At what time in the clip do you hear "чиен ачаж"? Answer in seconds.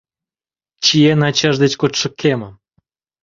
0.83-1.55